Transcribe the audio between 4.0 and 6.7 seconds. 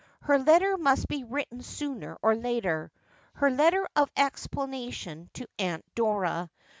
explanation to Aunt Dora.